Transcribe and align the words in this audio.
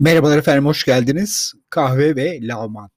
Merhabalar 0.00 0.38
efendim, 0.38 0.66
hoş 0.66 0.84
geldiniz. 0.84 1.52
Kahve 1.70 2.16
ve 2.16 2.38
lağman. 2.42 2.90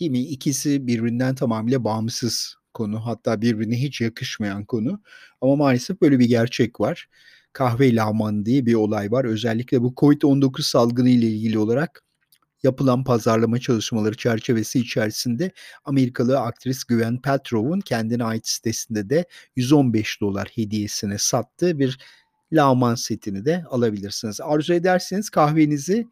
Değil 0.00 0.10
mi? 0.10 0.20
İkisi 0.20 0.86
birbirinden 0.86 1.34
tamamıyla 1.34 1.84
bağımsız 1.84 2.56
konu. 2.74 3.06
Hatta 3.06 3.42
birbirine 3.42 3.76
hiç 3.76 4.00
yakışmayan 4.00 4.64
konu. 4.64 5.02
Ama 5.40 5.56
maalesef 5.56 6.00
böyle 6.00 6.18
bir 6.18 6.24
gerçek 6.24 6.80
var. 6.80 7.08
Kahve 7.52 7.94
lağman 7.94 8.46
diye 8.46 8.66
bir 8.66 8.74
olay 8.74 9.12
var. 9.12 9.24
Özellikle 9.24 9.82
bu 9.82 9.94
COVID-19 9.96 10.62
salgını 10.62 11.08
ile 11.08 11.26
ilgili 11.26 11.58
olarak 11.58 12.04
yapılan 12.62 13.04
pazarlama 13.04 13.58
çalışmaları 13.58 14.16
çerçevesi 14.16 14.80
içerisinde 14.80 15.52
Amerikalı 15.84 16.40
aktris 16.40 16.84
Gwyneth 16.84 17.22
Paltrow'un 17.22 17.80
kendine 17.80 18.24
ait 18.24 18.48
sitesinde 18.48 19.10
de 19.10 19.24
115 19.56 20.20
dolar 20.20 20.48
hediyesine 20.54 21.18
sattığı 21.18 21.78
bir 21.78 21.98
lağman 22.52 22.94
setini 22.94 23.44
de 23.44 23.64
alabilirsiniz. 23.70 24.40
Arzu 24.40 24.74
ederseniz 24.74 25.30
kahvenizi 25.30 26.06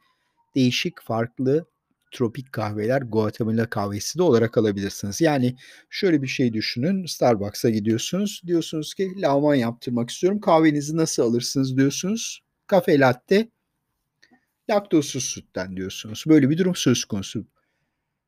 değişik 0.56 1.02
farklı 1.02 1.66
tropik 2.10 2.52
kahveler 2.52 3.02
Guatemala 3.02 3.70
kahvesi 3.70 4.18
de 4.18 4.22
olarak 4.22 4.58
alabilirsiniz. 4.58 5.20
Yani 5.20 5.56
şöyle 5.90 6.22
bir 6.22 6.26
şey 6.26 6.52
düşünün. 6.52 7.06
Starbucks'a 7.06 7.70
gidiyorsunuz. 7.70 8.42
Diyorsunuz 8.46 8.94
ki 8.94 9.12
lağman 9.16 9.54
yaptırmak 9.54 10.10
istiyorum. 10.10 10.40
Kahvenizi 10.40 10.96
nasıl 10.96 11.22
alırsınız 11.22 11.76
diyorsunuz. 11.76 12.40
Kafe 12.66 12.98
latte 12.98 13.48
laktozsuz 14.70 15.24
sütten 15.24 15.76
diyorsunuz. 15.76 16.24
Böyle 16.28 16.50
bir 16.50 16.58
durum 16.58 16.74
söz 16.74 17.04
konusu. 17.04 17.46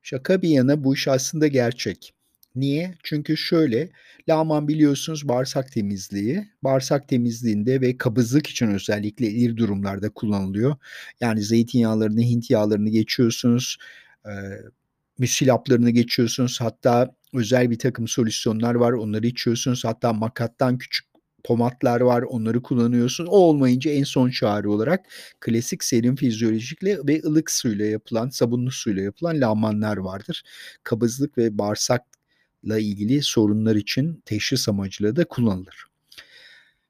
Şaka 0.01 0.41
bir 0.41 0.49
yana 0.49 0.83
bu 0.83 0.93
iş 0.93 1.07
aslında 1.07 1.47
gerçek. 1.47 2.13
Niye? 2.55 2.95
Çünkü 3.03 3.37
şöyle, 3.37 3.89
lağman 4.29 4.67
biliyorsunuz 4.67 5.27
bağırsak 5.27 5.71
temizliği. 5.71 6.47
Bağırsak 6.63 7.07
temizliğinde 7.07 7.81
ve 7.81 7.97
kabızlık 7.97 8.47
için 8.47 8.67
özellikle 8.67 9.27
ileri 9.29 9.57
durumlarda 9.57 10.09
kullanılıyor. 10.09 10.75
Yani 11.21 11.41
zeytinyağlarını, 11.43 12.21
Hint 12.21 12.49
yağlarını 12.49 12.89
geçiyorsunuz, 12.89 13.77
eee, 14.25 14.61
müsilaplarını 15.17 15.89
geçiyorsunuz. 15.89 16.61
Hatta 16.61 17.15
özel 17.33 17.69
bir 17.71 17.79
takım 17.79 18.07
solüsyonlar 18.07 18.75
var, 18.75 18.91
onları 18.91 19.27
içiyorsunuz. 19.27 19.85
Hatta 19.85 20.13
makattan 20.13 20.77
küçük 20.77 21.05
pomatlar 21.43 22.01
var, 22.01 22.21
onları 22.21 22.61
kullanıyorsun. 22.63 23.25
O 23.25 23.37
olmayınca 23.37 23.91
en 23.91 24.03
son 24.03 24.29
çare 24.29 24.67
olarak 24.67 25.05
klasik 25.39 25.83
serin 25.83 26.15
fizyolojikle 26.15 26.97
ve 27.07 27.21
ılık 27.25 27.51
suyla 27.51 27.85
yapılan, 27.85 28.29
sabunlu 28.29 28.71
suyla 28.71 29.03
yapılan 29.03 29.41
lağmanlar 29.41 29.97
vardır. 29.97 30.43
Kabızlık 30.83 31.37
ve 31.37 31.57
bağırsak 31.57 32.01
ilgili 32.63 33.21
sorunlar 33.21 33.75
için 33.75 34.21
teşhis 34.25 34.69
amacıyla 34.69 35.15
da 35.15 35.25
kullanılır. 35.25 35.89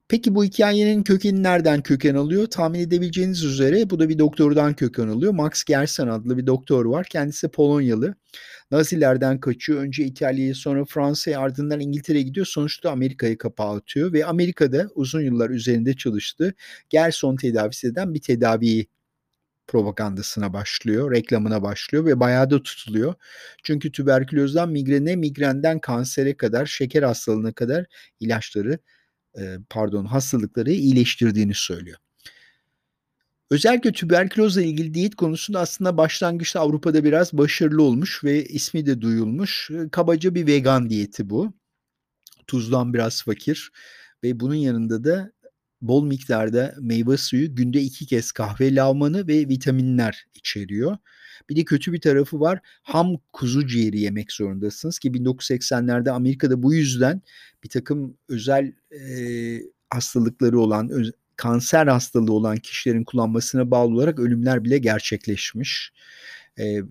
Peki 0.10 0.36
bu 0.36 0.44
hikayenin 0.44 1.04
kökeni 1.04 1.44
nereden 1.44 1.82
köken 1.82 2.16
alıyor? 2.16 2.48
Tahmin 2.48 2.80
edebileceğiniz 2.80 3.44
üzere 3.44 3.90
bu 3.90 4.00
da 4.00 4.10
bir 4.10 4.20
doktordan 4.20 4.74
köken 4.74 5.08
alıyor. 5.08 5.34
Max 5.34 5.64
Gerson 5.64 6.08
adlı 6.08 6.38
bir 6.38 6.48
doktor 6.48 6.86
var. 6.86 7.08
Kendisi 7.10 7.48
Polonyalı. 7.48 8.16
Nazilerden 8.72 9.40
kaçıyor. 9.40 9.82
Önce 9.82 10.06
İtalya'ya 10.06 10.56
sonra 10.56 10.86
Fransa'ya 10.86 11.40
ardından 11.40 11.80
İngiltere'ye 11.80 12.24
gidiyor. 12.24 12.46
Sonuçta 12.46 12.92
Amerika'ya 12.92 13.38
kapağı 13.38 13.76
atıyor 13.76 14.14
ve 14.14 14.26
Amerika'da 14.26 14.90
uzun 14.96 15.22
yıllar 15.22 15.50
üzerinde 15.50 15.94
çalıştı. 15.94 16.54
Gerson 16.90 17.36
tedavisi 17.36 17.88
eden 17.88 18.14
bir 18.14 18.22
tedaviyi 18.22 18.88
propagandasına 19.70 20.54
başlıyor, 20.54 21.12
reklamına 21.12 21.62
başlıyor 21.62 22.06
ve 22.06 22.20
bayağı 22.20 22.50
da 22.50 22.64
tutuluyor. 22.64 23.14
Çünkü 23.64 23.92
tüberkülozdan 23.92 24.70
migrene, 24.70 25.16
migrenden 25.16 25.80
kansere 25.80 26.38
kadar, 26.38 26.66
şeker 26.66 27.04
hastalığına 27.04 27.52
kadar 27.52 27.86
ilaçları, 28.20 28.80
pardon 29.70 30.06
hastalıkları 30.06 30.72
iyileştirdiğini 30.72 31.54
söylüyor. 31.54 31.98
Özellikle 33.52 33.92
tüberkülozla 33.92 34.62
ilgili 34.62 34.94
diyet 34.94 35.16
konusunda 35.16 35.60
aslında 35.60 35.98
başlangıçta 35.98 36.60
Avrupa'da 36.60 37.04
biraz 37.04 37.34
başarılı 37.34 37.84
olmuş 37.84 38.24
ve 38.24 38.46
ismi 38.46 38.86
de 38.86 39.02
duyulmuş. 39.02 39.72
Kabaca 39.92 40.36
bir 40.36 40.48
vegan 40.48 40.90
diyeti 40.90 41.30
bu. 41.30 41.54
Tuzdan 42.48 42.94
biraz 42.94 43.24
fakir 43.24 43.72
ve 44.24 44.40
bunun 44.40 44.56
yanında 44.56 45.04
da 45.04 45.32
bol 45.82 46.06
miktarda 46.06 46.76
meyve 46.80 47.18
suyu, 47.18 47.56
günde 47.56 47.82
iki 47.82 48.06
kez 48.06 48.32
kahve 48.32 48.76
lavmanı 48.76 49.28
ve 49.28 49.48
vitaminler 49.48 50.26
içeriyor. 50.36 50.98
Bir 51.50 51.56
de 51.56 51.64
kötü 51.64 51.94
bir 51.94 52.02
tarafı 52.02 52.40
var. 52.40 52.60
Ham 52.84 53.18
kuzu 53.34 53.68
ciğeri 53.68 54.00
yemek 54.00 54.32
zorundasınız 54.32 55.00
ki 55.00 55.12
1980'lerde 55.12 56.12
Amerika'da 56.12 56.64
bu 56.64 56.74
yüzden 56.74 57.22
bir 57.64 57.70
takım 57.70 58.18
özel 58.30 58.74
e, 58.92 59.02
hastalıkları 59.90 60.60
olan, 60.60 60.90
öz, 60.90 61.12
kanser 61.36 61.88
hastalığı 61.88 62.34
olan 62.34 62.58
kişilerin 62.58 63.04
kullanmasına 63.04 63.72
bağlı 63.72 63.94
olarak 63.94 64.20
ölümler 64.20 64.64
bile 64.64 64.78
gerçekleşmiş. 64.78 65.94
E, 66.60 66.82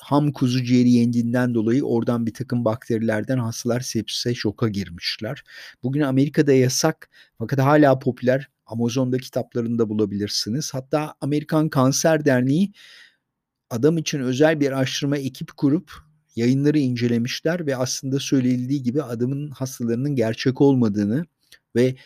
ham 0.00 0.32
kuzu 0.32 0.64
ciğeri 0.64 0.90
yendiğinden 0.90 1.54
dolayı 1.54 1.84
oradan 1.84 2.26
bir 2.26 2.34
takım 2.34 2.64
bakterilerden 2.64 3.38
hastalar 3.38 3.80
sepsise 3.80 4.34
şoka 4.34 4.68
girmişler. 4.68 5.44
Bugün 5.82 6.00
Amerika'da 6.00 6.52
yasak 6.52 7.10
fakat 7.38 7.58
hala 7.58 7.98
popüler. 7.98 8.48
Amazon'da 8.66 9.18
kitaplarında 9.18 9.88
bulabilirsiniz. 9.88 10.74
Hatta 10.74 11.14
Amerikan 11.20 11.68
Kanser 11.68 12.24
Derneği 12.24 12.72
adam 13.70 13.98
için 13.98 14.20
özel 14.20 14.60
bir 14.60 14.72
araştırma 14.72 15.16
ekip 15.16 15.56
kurup 15.56 15.92
yayınları 16.36 16.78
incelemişler 16.78 17.66
ve 17.66 17.76
aslında 17.76 18.18
söylenildiği 18.18 18.82
gibi 18.82 19.02
adamın 19.02 19.50
hastalarının 19.50 20.14
gerçek 20.14 20.60
olmadığını 20.60 21.26
ve 21.76 21.96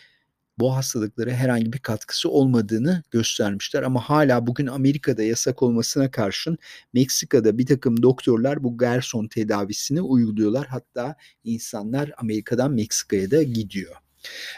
bu 0.61 0.77
hastalıklara 0.77 1.31
herhangi 1.31 1.73
bir 1.73 1.79
katkısı 1.79 2.31
olmadığını 2.31 3.03
göstermişler. 3.11 3.83
Ama 3.83 4.01
hala 4.01 4.47
bugün 4.47 4.67
Amerika'da 4.67 5.23
yasak 5.23 5.63
olmasına 5.63 6.11
karşın 6.11 6.59
Meksika'da 6.93 7.59
bir 7.59 7.67
takım 7.67 8.03
doktorlar 8.03 8.65
bu 8.65 8.79
Gerson 8.79 9.27
tedavisini 9.27 10.01
uyguluyorlar. 10.01 10.67
Hatta 10.67 11.17
insanlar 11.45 12.13
Amerika'dan 12.17 12.73
Meksika'ya 12.73 13.31
da 13.31 13.43
gidiyor. 13.43 13.97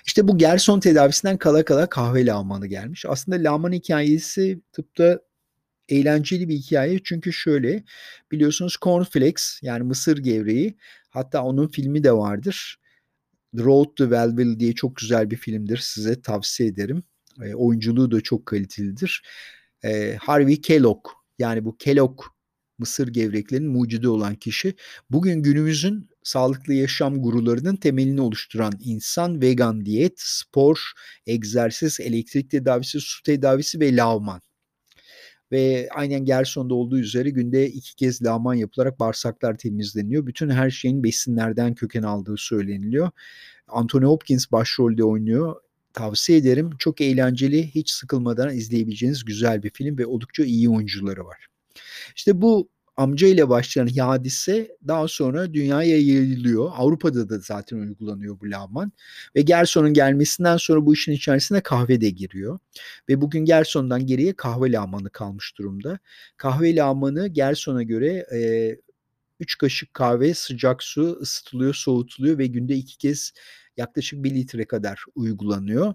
İşte 0.06 0.28
bu 0.28 0.38
Gerson 0.38 0.80
tedavisinden 0.80 1.36
kala 1.36 1.64
kala 1.64 1.88
kahve 1.88 2.26
lağmanı 2.26 2.66
gelmiş. 2.66 3.04
Aslında 3.08 3.50
lağman 3.50 3.72
hikayesi 3.72 4.60
tıpta 4.72 5.20
eğlenceli 5.88 6.48
bir 6.48 6.54
hikaye 6.54 6.98
çünkü 7.04 7.32
şöyle 7.32 7.84
biliyorsunuz 8.32 8.76
cornflakes 8.82 9.58
yani 9.62 9.82
mısır 9.82 10.18
gevreği 10.18 10.76
hatta 11.10 11.42
onun 11.42 11.68
filmi 11.68 12.04
de 12.04 12.12
vardır. 12.12 12.81
The 13.56 13.64
Road 13.64 13.94
to 13.96 14.04
Wellville 14.04 14.60
diye 14.60 14.72
çok 14.72 14.96
güzel 14.96 15.30
bir 15.30 15.36
filmdir. 15.36 15.78
Size 15.78 16.22
tavsiye 16.22 16.68
ederim. 16.68 17.02
E, 17.42 17.54
oyunculuğu 17.54 18.10
da 18.10 18.20
çok 18.20 18.46
kalitelidir. 18.46 19.22
E, 19.84 20.16
Harvey 20.20 20.60
Kellogg 20.60 21.06
yani 21.38 21.64
bu 21.64 21.76
Kellogg 21.76 22.20
mısır 22.78 23.08
gevreklerinin 23.08 23.70
mucidi 23.70 24.08
olan 24.08 24.34
kişi 24.34 24.74
bugün 25.10 25.42
günümüzün 25.42 26.08
sağlıklı 26.22 26.74
yaşam 26.74 27.22
gurularının 27.22 27.76
temelini 27.76 28.20
oluşturan 28.20 28.72
insan 28.80 29.42
vegan 29.42 29.86
diyet, 29.86 30.14
spor, 30.16 30.92
egzersiz, 31.26 32.00
elektrik 32.00 32.50
tedavisi, 32.50 33.00
su 33.00 33.22
tedavisi 33.22 33.80
ve 33.80 33.96
lavman 33.96 34.40
ve 35.52 35.88
aynen 35.94 36.24
Gerson'da 36.24 36.74
olduğu 36.74 36.98
üzere 36.98 37.30
günde 37.30 37.66
iki 37.68 37.96
kez 37.96 38.22
lağman 38.22 38.54
yapılarak 38.54 39.00
bağırsaklar 39.00 39.58
temizleniyor. 39.58 40.26
Bütün 40.26 40.50
her 40.50 40.70
şeyin 40.70 41.04
besinlerden 41.04 41.74
köken 41.74 42.02
aldığı 42.02 42.36
söyleniliyor. 42.36 43.10
Anthony 43.68 44.04
Hopkins 44.04 44.52
başrolde 44.52 45.04
oynuyor. 45.04 45.56
Tavsiye 45.92 46.38
ederim. 46.38 46.70
Çok 46.78 47.00
eğlenceli, 47.00 47.74
hiç 47.74 47.90
sıkılmadan 47.90 48.54
izleyebileceğiniz 48.56 49.24
güzel 49.24 49.62
bir 49.62 49.70
film 49.70 49.98
ve 49.98 50.06
oldukça 50.06 50.44
iyi 50.44 50.70
oyuncuları 50.70 51.24
var. 51.24 51.46
İşte 52.16 52.42
bu 52.42 52.68
amca 52.96 53.26
ile 53.28 53.48
başlayan 53.48 53.86
hadise 53.86 54.76
daha 54.88 55.08
sonra 55.08 55.54
dünyaya 55.54 56.00
yayılıyor. 56.00 56.70
Avrupa'da 56.74 57.28
da 57.28 57.38
zaten 57.38 57.76
uygulanıyor 57.76 58.40
bu 58.40 58.50
lağman. 58.50 58.92
Ve 59.36 59.42
Gerson'un 59.42 59.92
gelmesinden 59.94 60.56
sonra 60.56 60.86
bu 60.86 60.94
işin 60.94 61.12
içerisine 61.12 61.60
kahve 61.60 62.00
de 62.00 62.10
giriyor. 62.10 62.58
Ve 63.08 63.20
bugün 63.20 63.44
Gerson'dan 63.44 64.06
geriye 64.06 64.32
kahve 64.36 64.72
lağmanı 64.72 65.10
kalmış 65.10 65.58
durumda. 65.58 65.98
Kahve 66.36 66.76
lağmanı 66.76 67.28
Gerson'a 67.28 67.82
göre 67.82 68.26
e, 68.34 68.76
3 69.40 69.58
kaşık 69.58 69.94
kahve 69.94 70.34
sıcak 70.34 70.82
su 70.82 71.18
ısıtılıyor, 71.20 71.74
soğutuluyor 71.74 72.38
ve 72.38 72.46
günde 72.46 72.74
iki 72.74 72.98
kez 72.98 73.32
yaklaşık 73.76 74.24
1 74.24 74.34
litre 74.34 74.64
kadar 74.64 75.04
uygulanıyor. 75.14 75.94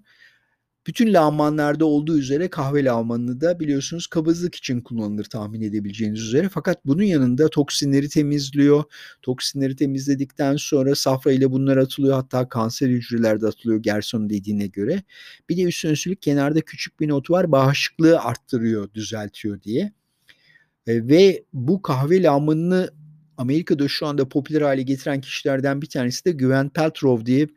Bütün 0.88 1.14
lağmanlarda 1.14 1.86
olduğu 1.86 2.18
üzere 2.18 2.48
kahve 2.48 2.84
lağmanını 2.84 3.42
da 3.42 3.60
biliyorsunuz 3.60 4.08
kabızlık 4.08 4.56
için 4.56 4.82
kullanılır 4.82 5.24
tahmin 5.24 5.62
edebileceğiniz 5.62 6.22
üzere. 6.22 6.50
Fakat 6.50 6.86
bunun 6.86 7.04
yanında 7.04 7.50
toksinleri 7.50 8.10
temizliyor. 8.10 8.84
Toksinleri 9.22 9.76
temizledikten 9.76 10.56
sonra 10.56 10.96
safra 10.96 11.32
ile 11.32 11.52
bunlar 11.52 11.78
atılıyor. 11.78 12.16
Hatta 12.16 12.50
kanser 12.50 12.90
hücrelerde 12.90 13.48
atılıyor 13.48 13.84
Gerson 13.84 14.30
dediğine 14.30 14.68
göre. 14.68 15.04
Bir 15.50 15.58
de 15.58 15.64
üstüne 15.64 15.92
üstlük 15.92 16.22
kenarda 16.22 16.62
küçük 16.62 17.00
bir 17.00 17.10
not 17.10 17.30
var. 17.30 17.52
Bağışıklığı 17.52 18.20
arttırıyor, 18.20 18.94
düzeltiyor 18.94 19.62
diye. 19.62 19.92
E, 20.88 21.08
ve 21.08 21.44
bu 21.54 21.82
kahve 21.82 22.24
lağmanını 22.24 22.92
Amerika'da 23.38 23.88
şu 23.88 24.08
anda 24.08 24.30
popüler 24.30 24.62
hale 24.62 24.82
getiren 24.82 25.22
kişilerden 25.22 25.82
bir 25.82 25.90
tanesi 25.90 26.26
de 26.26 26.32
Güven 26.32 26.70
Paltrow 26.70 27.26
diye 27.26 27.48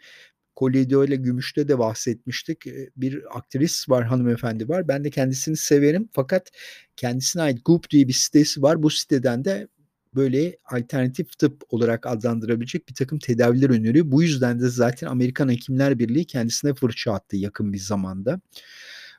Collido 0.56 1.04
ile 1.04 1.16
Gümüş'te 1.16 1.68
de 1.68 1.78
bahsetmiştik. 1.78 2.64
Bir 2.96 3.38
aktris 3.38 3.88
var, 3.88 4.04
hanımefendi 4.04 4.68
var. 4.68 4.88
Ben 4.88 5.04
de 5.04 5.10
kendisini 5.10 5.56
severim. 5.56 6.08
Fakat 6.12 6.50
kendisine 6.96 7.42
ait 7.42 7.64
Goop 7.64 7.90
diye 7.90 8.08
bir 8.08 8.12
sitesi 8.12 8.62
var. 8.62 8.82
Bu 8.82 8.90
siteden 8.90 9.44
de 9.44 9.68
böyle 10.14 10.56
alternatif 10.64 11.38
tıp 11.38 11.62
olarak 11.68 12.06
adlandırabilecek 12.06 12.88
bir 12.88 12.94
takım 12.94 13.18
tedaviler 13.18 13.70
öneriyor. 13.70 14.10
Bu 14.10 14.22
yüzden 14.22 14.60
de 14.60 14.68
zaten 14.68 15.06
Amerikan 15.06 15.48
Hekimler 15.48 15.98
Birliği 15.98 16.24
kendisine 16.24 16.74
fırça 16.74 17.12
attı 17.12 17.36
yakın 17.36 17.72
bir 17.72 17.78
zamanda. 17.78 18.40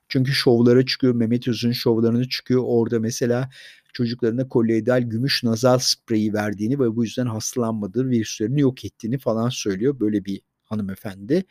Çünkü 0.10 0.32
şovlara 0.32 0.86
çıkıyor. 0.86 1.16
Mehmet 1.16 1.48
Öz'ün 1.48 1.72
şovlarına 1.72 2.30
çıkıyor. 2.30 2.62
Orada 2.66 3.00
mesela 3.00 3.50
çocuklarına 3.94 4.48
koloidal 4.50 5.02
gümüş 5.02 5.44
nazal 5.44 5.80
spreyi 5.80 6.34
verdiğini 6.34 6.80
ve 6.80 6.96
bu 6.96 7.04
yüzden 7.04 7.26
hastalanmadığı 7.26 8.10
virüslerini 8.10 8.62
yok 8.62 8.86
ettiğini 8.86 9.18
falan 9.18 9.50
söylüyor. 9.50 10.00
Böyle 10.00 10.26
bir 10.26 10.42
hanımefendi. 10.72 11.44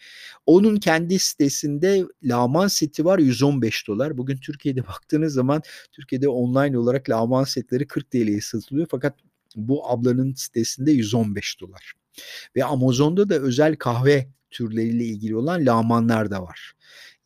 Onun 0.47 0.77
kendi 0.77 1.19
sitesinde 1.19 2.05
Laman 2.23 2.69
seti 2.69 3.05
var 3.05 3.19
115 3.19 3.89
dolar. 3.89 4.19
Bugün 4.19 4.37
Türkiye'de 4.37 4.87
baktığınız 4.87 5.35
zaman 5.35 5.63
Türkiye'de 5.93 6.29
online 6.29 6.79
olarak 6.79 7.11
Laman 7.11 7.45
setleri 7.45 7.87
40 7.87 8.11
TL'ye 8.11 8.41
satılıyor. 8.41 8.87
Fakat 8.91 9.15
bu 9.57 9.91
ablanın 9.91 10.35
sitesinde 10.35 10.93
115 10.93 11.61
dolar. 11.61 11.93
Ve 12.57 12.65
Amazon'da 12.65 13.29
da 13.29 13.35
özel 13.35 13.77
kahve 13.77 14.29
türleriyle 14.51 15.05
ilgili 15.05 15.37
olan 15.37 15.67
lamanlar 15.67 16.31
da 16.31 16.43
var. 16.43 16.73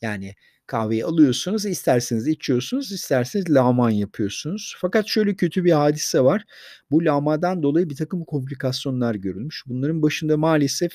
Yani 0.02 0.34
kahveyi 0.66 1.04
alıyorsunuz, 1.04 1.66
isterseniz 1.66 2.28
içiyorsunuz, 2.28 2.92
isterseniz 2.92 3.50
lağman 3.50 3.90
yapıyorsunuz. 3.90 4.76
Fakat 4.80 5.06
şöyle 5.06 5.34
kötü 5.36 5.64
bir 5.64 5.72
hadise 5.72 6.20
var. 6.20 6.44
Bu 6.90 7.04
lağmadan 7.04 7.62
dolayı 7.62 7.90
bir 7.90 7.96
takım 7.96 8.24
komplikasyonlar 8.24 9.14
görülmüş. 9.14 9.62
Bunların 9.66 10.02
başında 10.02 10.36
maalesef 10.36 10.92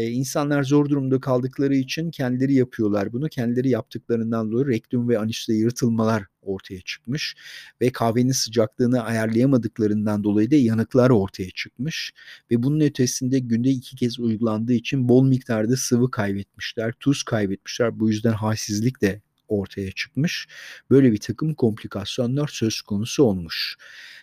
e, 0.00 0.10
insanlar 0.10 0.62
zor 0.62 0.88
durumda 0.88 1.20
kaldıkları 1.20 1.74
için 1.74 2.10
kendileri 2.10 2.54
yapıyorlar 2.54 3.12
bunu. 3.12 3.28
Kendileri 3.28 3.68
yaptıklarından 3.68 4.52
dolayı 4.52 4.66
rektum 4.66 5.08
ve 5.08 5.18
anüste 5.18 5.54
yırtılmalar 5.54 6.24
ortaya 6.42 6.80
çıkmış 6.80 7.36
ve 7.80 7.92
kahvenin 7.92 8.32
sıcaklığını 8.32 9.02
ayarlayamadıklarından 9.02 10.24
dolayı 10.24 10.50
da 10.50 10.56
yanıklar 10.56 11.10
ortaya 11.10 11.50
çıkmış 11.50 12.12
ve 12.50 12.62
bunun 12.62 12.80
ötesinde 12.80 13.38
günde 13.38 13.70
iki 13.70 13.96
kez 13.96 14.20
uygulandığı 14.20 14.72
için 14.72 15.08
bol 15.08 15.24
miktarda 15.24 15.76
sıvı 15.76 16.10
kaybetmişler, 16.10 16.92
tuz 17.00 17.22
kaybetmişler. 17.22 18.00
Bu 18.00 18.08
yüzden 18.10 18.32
halsizlik 18.32 19.02
de 19.02 19.22
ortaya 19.52 19.92
çıkmış. 19.92 20.48
Böyle 20.90 21.12
bir 21.12 21.18
takım 21.18 21.54
komplikasyonlar 21.54 22.48
söz 22.48 22.82
konusu 22.82 23.24
olmuş. 23.24 23.76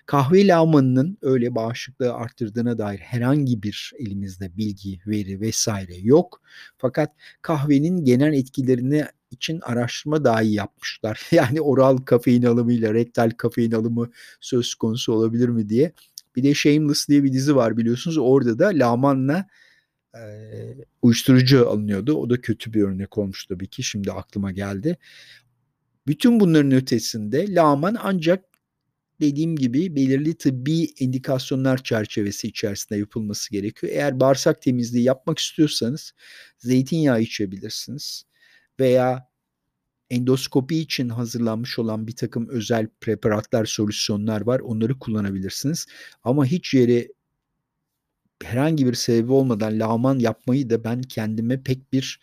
Kahve 0.06 0.48
lağmanının 0.48 1.18
öyle 1.22 1.56
bağışıklığı 1.56 2.14
arttırdığına 2.14 2.78
dair 2.78 3.00
herhangi 3.00 3.64
bir 3.64 3.94
elimizde 4.00 4.58
bilgi, 4.58 5.00
veri 5.08 5.42
vesaire 5.42 5.96
yok. 5.96 6.42
Fakat 6.78 7.12
kahvenin 7.42 8.06
genel 8.06 8.34
etkilerini 8.34 9.06
için 9.32 9.60
araştırma 9.62 10.24
dahi 10.24 10.54
yapmışlar. 10.54 11.22
Yani 11.32 11.62
oral 11.62 11.98
kafein 11.98 12.44
alımıyla 12.44 12.94
rektal 12.94 13.30
kafein 13.38 13.72
alımı 13.72 14.10
söz 14.42 14.76
konusu 14.76 15.14
olabilir 15.14 15.50
mi 15.50 15.70
diye. 15.70 15.92
Bir 16.36 16.44
de 16.44 16.54
Shameless 16.54 17.08
diye 17.10 17.24
bir 17.24 17.34
dizi 17.34 17.56
var 17.56 17.78
biliyorsunuz. 17.78 18.18
Orada 18.18 18.60
da 18.60 18.68
lamanla 18.68 19.48
uyuşturucu 21.02 21.70
alınıyordu. 21.70 22.14
O 22.14 22.30
da 22.30 22.42
kötü 22.42 22.74
bir 22.74 22.84
örnek 22.84 23.18
olmuş 23.18 23.46
tabii 23.46 23.68
ki. 23.68 23.84
Şimdi 23.84 24.12
aklıma 24.12 24.52
geldi. 24.52 24.98
Bütün 26.08 26.40
bunların 26.40 26.72
ötesinde 26.72 27.54
laman 27.54 27.98
ancak 28.00 28.46
dediğim 29.22 29.56
gibi 29.56 29.96
belirli 29.96 30.38
tıbbi 30.38 30.86
indikasyonlar 31.00 31.84
çerçevesi 31.84 32.48
içerisinde 32.48 33.00
yapılması 33.00 33.52
gerekiyor. 33.52 33.94
Eğer 33.94 34.20
bağırsak 34.20 34.62
temizliği 34.62 35.04
yapmak 35.04 35.40
istiyorsanız 35.40 36.14
zeytinyağı 36.58 37.22
içebilirsiniz 37.22 38.24
veya 38.80 39.28
endoskopi 40.10 40.78
için 40.78 41.10
hazırlanmış 41.10 41.80
olan 41.80 42.08
bir 42.08 42.16
takım 42.16 42.50
özel 42.50 42.88
preparatlar, 43.02 43.66
solüsyonlar 43.66 44.42
var. 44.42 44.60
Onları 44.60 45.00
kullanabilirsiniz. 45.00 45.86
Ama 46.24 46.46
hiç 46.46 46.74
yere 46.74 47.08
herhangi 48.44 48.88
bir 48.88 48.94
sebebi 48.94 49.32
olmadan 49.32 49.80
lağman 49.80 50.20
yapmayı 50.20 50.70
da 50.70 50.84
ben 50.84 51.02
kendime 51.02 51.64
pek 51.64 51.94
bir 51.94 52.20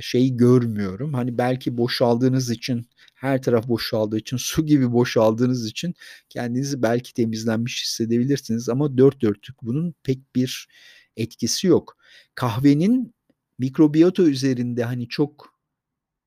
şey 0.00 0.36
görmüyorum. 0.36 1.14
Hani 1.14 1.38
belki 1.38 1.76
boşaldığınız 1.76 2.50
için 2.50 2.86
her 3.14 3.42
taraf 3.42 3.68
boşaldığı 3.68 4.18
için 4.18 4.36
su 4.40 4.66
gibi 4.66 4.92
boşaldığınız 4.92 5.66
için 5.66 5.94
kendinizi 6.28 6.82
belki 6.82 7.14
temizlenmiş 7.14 7.82
hissedebilirsiniz 7.82 8.68
ama 8.68 8.98
dört 8.98 9.22
dörtlük 9.22 9.62
bunun 9.62 9.94
pek 10.02 10.36
bir 10.36 10.68
etkisi 11.16 11.66
yok. 11.66 11.96
Kahvenin 12.34 13.14
mikrobiyota 13.58 14.22
üzerinde 14.22 14.84
hani 14.84 15.08
çok 15.08 15.55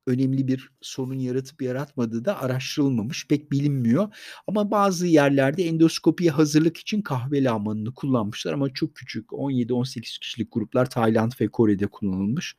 önemli 0.10 0.48
bir 0.48 0.70
sorun 0.82 1.20
yaratıp 1.20 1.62
yaratmadığı 1.62 2.26
da 2.26 2.42
araştırılmamış, 2.42 3.28
pek 3.28 3.52
bilinmiyor. 3.52 4.16
Ama 4.48 4.72
bazı 4.72 5.08
yerlerde 5.08 5.64
endoskopiye 5.64 6.32
hazırlık 6.32 6.78
için 6.78 7.02
kahve 7.02 7.44
lamanını 7.44 7.94
kullanmışlar 7.94 8.54
ama 8.54 8.74
çok 8.74 8.96
küçük 8.96 9.30
17-18 9.30 10.20
kişilik 10.20 10.52
gruplar 10.52 10.90
Tayland 10.90 11.32
ve 11.42 11.48
Kore'de 11.48 11.88
kullanılmış. 11.88 12.56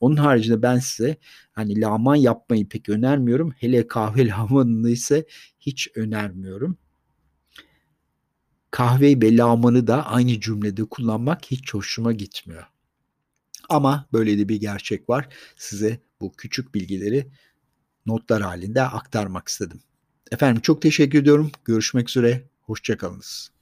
Onun 0.00 0.16
haricinde 0.16 0.62
ben 0.62 0.78
size 0.78 1.16
hani 1.52 1.80
laman 1.80 2.16
yapmayı 2.16 2.68
pek 2.68 2.88
önermiyorum. 2.88 3.52
Hele 3.58 3.86
kahve 3.86 4.28
lamanını 4.28 4.90
ise 4.90 5.26
hiç 5.60 5.88
önermiyorum. 5.94 6.78
Kahve 8.70 9.20
ve 9.22 9.36
lamanı 9.36 9.86
da 9.86 10.06
aynı 10.06 10.40
cümlede 10.40 10.84
kullanmak 10.84 11.44
hiç 11.44 11.74
hoşuma 11.74 12.12
gitmiyor. 12.12 12.73
Ama 13.68 14.06
böyle 14.12 14.38
de 14.38 14.48
bir 14.48 14.60
gerçek 14.60 15.08
var. 15.08 15.28
Size 15.56 15.98
bu 16.20 16.32
küçük 16.32 16.74
bilgileri 16.74 17.26
notlar 18.06 18.42
halinde 18.42 18.82
aktarmak 18.82 19.48
istedim. 19.48 19.80
Efendim 20.32 20.62
çok 20.62 20.82
teşekkür 20.82 21.18
ediyorum. 21.18 21.50
Görüşmek 21.64 22.08
üzere. 22.08 22.42
Hoşçakalınız. 22.62 23.53